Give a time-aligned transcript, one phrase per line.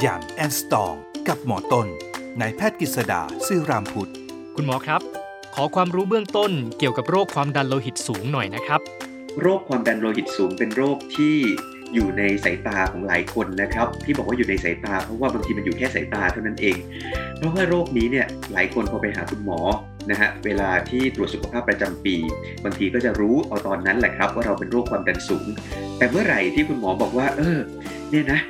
[0.00, 0.94] อย่างแอนสตอง
[1.28, 1.86] กับหมอต้น
[2.40, 4.12] นายแพทย์กฤษดาซื่อรามพุทธ
[4.56, 5.00] คุณหมอครับ
[5.54, 8.80] ขอความรู้เบื้องต้นเกี่ยวกับโรคความดันโลหิตสูงหน่อยนะครับ
[9.40, 11.36] โรคความดันโลหิตสูงเป็นโรคที่
[11.94, 16.76] อยู่ในสายตาของหลายคนนะครับ ที่บอกว่าอยู่ในสายตาเพราะว่าบางทีมันอยู่แค่สายตาเท่านั้นเอง
[17.36, 19.58] เพราะว่าโรคนี้เนี่ยหลายคนพอไปหาคุณหมอ
[20.10, 22.16] นะฮะเวลาที่ตรวจสุขภาพประจำปี
[22.64, 25.46] บางทีก็จะรู้เอาตอนนั้นแหละครับ ว่าเราเป็นโรคความดันสูง
[25.98, 27.58] แต่เมื่อไหร่ที่คุณหมอบอกว่า เออ
[28.10, 28.40] เนี่ยนะ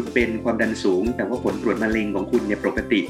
[0.00, 3.00] คุณเป็นความดันสูง แต่ว่าผลตรวจมะเร็งของคุณเนี่ยปกติ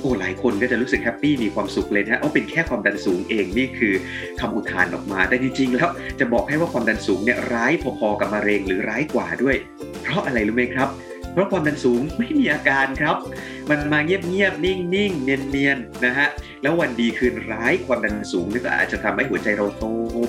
[0.00, 3.94] โอ้หลายคนก็จะรู้สึกแฮปปี้มีความสุขเลยนะเอาเป็นแค่ความดันสูงเองนี่คือ
[4.40, 5.88] คำอุทานออกมา แต่จริงๆแล้ว
[6.20, 9.56] จะบอกให้ว่าความดันสูงเนี่ยร้ายพอๆกับมะเร็งหรือร้ายกว่าด้วย
[10.02, 10.88] เพราะอะไรรู้ไหมครับ
[11.32, 13.16] เพราะความดันสูงไม่มีอาการครับ
[13.70, 16.28] มันมาเงียบๆนิ่งๆ เนียนๆนะฮะ
[16.62, 19.84] แล้ววันดีคืนร้ายความดันสูงนี่ก็อาจจะทำให้หัวใจเราโต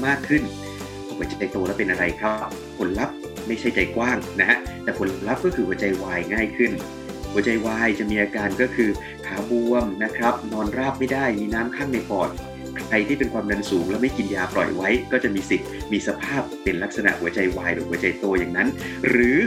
[0.07, 0.43] มากขึ้น
[1.17, 3.15] หัวใจโตแล้วเป็นอะไรครับ ผลลัพธ์
[3.47, 6.71] ไม่ใช่ใจกว้างนะฮะแต่ผลลัพธ์ก็คือหัวใจวายง่ายขึ้น
[7.31, 8.89] หัวใจวายจะมีอาการก็คือ
[9.25, 12.29] ขาบวมนะครับ นอนราบไม่ได้มีน้ำข้างในปอด
[12.87, 18.67] ใครที่เป็นความดันสูงแล้วไม่กินยาปล่อยไว้ ก็จะมีสิทธิ์มีสภาพเป็นลักษณะหัวใจวายหรือหัวใจโตอย่างนั้น
[19.09, 19.37] หรือ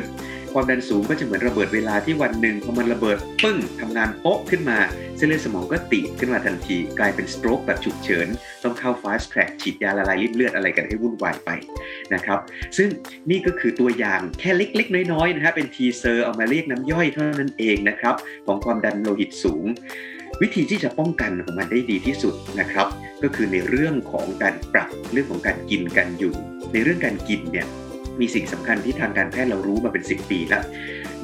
[0.61, 4.79] ความดันสูงก็จะเหมือนระเบิดเวลาที่วันหนึ่งพอมันระเบิดปึ้งทำงานโป๊ะขึ้นมา
[5.17, 8.29] เส้นเลือดสมองก็ตีบขึ้นมาทันที กลายเป็นสโตรกแบบฉุกเฉิน
[8.65, 11.51] ต้องเข้า fast track ฉีดยาละลายริ่มเลือดอะไรกันให้วุ่นวายไป
[12.15, 12.39] นะครับ
[12.77, 12.89] ซึ่ง
[13.31, 18.15] นี่ก็คือตัวอย่างแค่เล็กๆ น้อยๆนะฮะเป็นทีเซอร์เอามาเรียกน้ำย่อยเท่านั้นเองนะครับ
[18.47, 19.65] ของความดันโลหิตสูง
[20.43, 22.87] วิธีที่จะป้องกันของมันได้ดีที่สุดนะครับ
[23.23, 26.35] ก็คือในเรื่องของการปรับเรื่องของการกินการอยู่
[26.73, 27.67] ในเรื่องการกินเนี่ย
[28.21, 30.63] มีสิ่งสำคัญที่ทางการแพทย์เรารู้มาเป็น 10 ปีแล้ว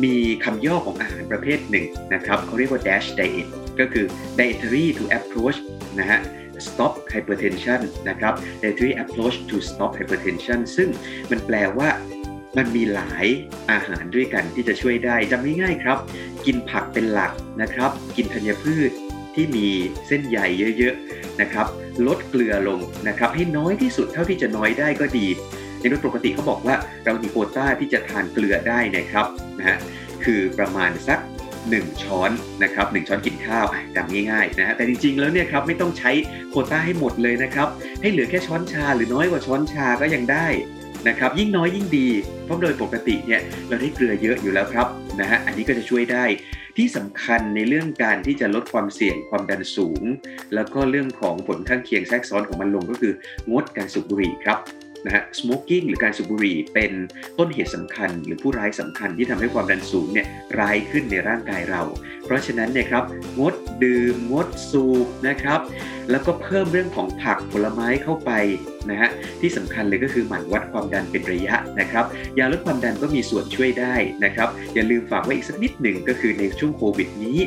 [0.05, 0.15] มี
[0.45, 3.47] คำย่อของอาหารประเภทหนึ่งนะครับเขาเรียกว่า DASH diet
[3.81, 4.07] ก็คือ
[4.39, 5.59] dietary to approach
[5.99, 6.21] นะฮะ
[6.67, 10.89] stop hypertension นะครับ dietary approach to stop hypertension ซึ่ง
[11.31, 11.89] มันแปลว่า
[12.57, 13.27] มันมีหลาย
[13.71, 15.99] อาหารด้วยกันที่จะช่วยได้จำง่ายๆครับ
[16.47, 18.91] กินผักเป็นหลักนะครับ กินธัญพืช
[19.35, 19.67] ที่มี
[20.07, 20.39] เส้นใย
[20.79, 21.67] เยอะๆนะครับ
[22.07, 25.27] ลดเกลือลงนะครับ ให้น้อยที่สุดเท่าที่จะน้อยได้ก็ดี
[25.85, 26.75] ในโดยปกติเขาบอกว่า
[27.05, 29.27] เรามีโควต้าที่จะทานเกลือได้นะครับ
[29.59, 29.77] นะฮะ
[30.25, 31.19] คือประมาณสัก
[31.61, 32.31] 1 ช้อน
[32.63, 36.11] นะครับ1ช้อนกินข้าวอะจำง่ายๆนะฮะแต่จริงๆแล้วเนี่ยครับไม่ต้องใช้
[36.51, 37.69] โควต้าให้หมดเลยนะครับ
[38.01, 40.47] ให้เหลือแค่ช้อนชาหรือน้อยกว่าช้อนชาก็ยังได้
[41.09, 42.09] นะครับยิ่งน้อยยิ่งดี
[42.45, 44.87] เพราะโดยปกติเนี่ยเราได้เกลือเยอะอยู่แล้วครับ
[45.21, 46.25] นะฮะอันนี้ก็จะช่วยได้
[46.77, 50.03] ที่สำคัญในเรื่องการที่จะลดความเสี่ยงความดันสูง
[50.55, 53.13] แล้วก็เรื่องของผลข้างเคียงแทรกซ้อนของมันลงก็คือ
[53.51, 54.59] งดการสูบบุหรี่ครับ
[55.05, 56.93] นะฮะ smoking หรือการสูบบุหรี่เป็น
[57.39, 60.27] ต้นเหตุสำคัญ หรือผู้ร้ายสำคัญที่ทำให้ความดันสูงเนี่ย
[60.59, 61.83] ร้ายขึ้นในร่างกายเรา
[62.25, 63.05] เพราะฉะนั้นเนี่ยครับ
[63.39, 65.61] งด ดื่มงดสูบนะครับ
[66.11, 68.31] แล้วก็เพิ่มเรื่องของผักผลไม้เข้าไป
[68.91, 72.05] นะฮะที่สำคัญเลยก็คือหมั่นวัดความดันเป็นระยะนะครับ
[72.39, 77.39] ยาลดความดันก็มีส่วนช่วยได้นะครับ อย่าลืมฝากไว้อีกสักนิดหนึ่งก็คือในช่วงโควิดนี้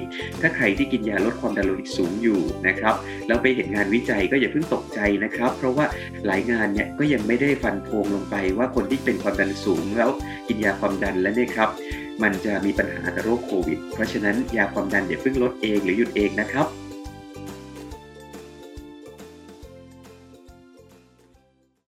[0.41, 2.95] ถ้าใครที่กินยาลดความดันโลหิตสูงอยู่นะครับ
[3.27, 5.85] แล้วไปเห็นงานวิจัยก็อย่าเพิ่งตกใจนะครับ เพราะว่า
[6.25, 10.09] หลายงานเนี่ยก็ยังไม่ได้ฟันธงลงไปว่าคนที่เป็นความดันสูงแล้ว
[10.47, 11.69] กินยาความดันแล้วเนี่ยครับ
[12.23, 16.67] มันจะมีปัญหากับโรคโควิด เพราะฉะนั้นยาความดันอย่าเพิ่งลดเองหรือหยุดเองนะครับ